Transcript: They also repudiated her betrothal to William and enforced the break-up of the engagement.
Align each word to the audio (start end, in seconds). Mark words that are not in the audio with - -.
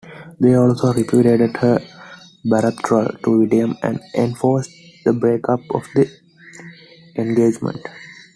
They 0.39 0.55
also 0.55 0.93
repudiated 0.93 1.57
her 1.57 1.77
betrothal 2.43 3.07
to 3.21 3.37
William 3.37 3.75
and 3.83 3.99
enforced 4.15 4.71
the 5.05 5.13
break-up 5.13 5.59
of 5.75 5.83
the 5.93 6.09
engagement. 7.17 7.85